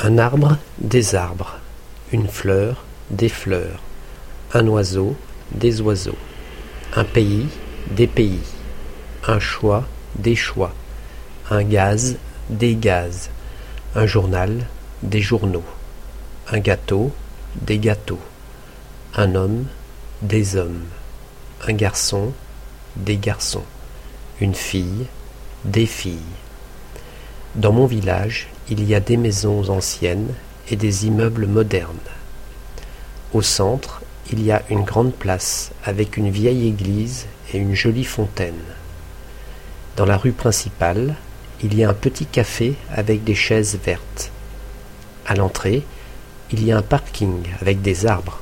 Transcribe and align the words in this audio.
Un 0.00 0.16
arbre, 0.18 0.58
des 0.78 1.16
arbres. 1.16 1.58
Une 2.12 2.28
fleur, 2.28 2.84
des 3.10 3.28
fleurs. 3.28 3.80
Un 4.54 4.68
oiseau, 4.68 5.16
des 5.50 5.80
oiseaux. 5.80 6.18
Un 6.94 7.02
pays, 7.02 7.48
des 7.90 8.06
pays. 8.06 8.46
Un 9.26 9.40
choix, 9.40 9.84
des 10.14 10.36
choix. 10.36 10.72
Un 11.50 11.64
gaz, 11.64 12.16
des 12.48 12.76
gaz. 12.76 13.30
Un 13.96 14.06
journal, 14.06 14.68
des 15.02 15.20
journaux. 15.20 15.66
Un 16.52 16.60
gâteau, 16.60 17.10
des 17.56 17.78
gâteaux. 17.78 18.22
Un 19.16 19.34
homme, 19.34 19.64
des 20.22 20.54
hommes. 20.54 20.84
Un 21.66 21.72
garçon, 21.72 22.32
des 22.94 23.16
garçons. 23.16 23.64
Une 24.40 24.54
fille, 24.54 25.06
des 25.64 25.86
filles. 25.86 26.36
Dans 27.58 27.72
mon 27.72 27.86
village, 27.86 28.46
il 28.70 28.84
y 28.84 28.94
a 28.94 29.00
des 29.00 29.16
maisons 29.16 29.68
anciennes 29.68 30.32
et 30.70 30.76
des 30.76 31.06
immeubles 31.06 31.48
modernes. 31.48 31.96
Au 33.32 33.42
centre, 33.42 34.00
il 34.30 34.40
y 34.44 34.52
a 34.52 34.62
une 34.70 34.84
grande 34.84 35.12
place 35.12 35.72
avec 35.82 36.16
une 36.16 36.30
vieille 36.30 36.68
église 36.68 37.26
et 37.52 37.58
une 37.58 37.74
jolie 37.74 38.04
fontaine. 38.04 38.62
Dans 39.96 40.06
la 40.06 40.16
rue 40.16 40.30
principale, 40.30 41.16
il 41.60 41.76
y 41.76 41.82
a 41.82 41.90
un 41.90 41.94
petit 41.94 42.26
café 42.26 42.76
avec 42.92 43.24
des 43.24 43.34
chaises 43.34 43.76
vertes. 43.84 44.30
À 45.26 45.34
l'entrée, 45.34 45.82
il 46.52 46.64
y 46.64 46.70
a 46.70 46.78
un 46.78 46.82
parking 46.82 47.42
avec 47.60 47.82
des 47.82 48.06
arbres. 48.06 48.38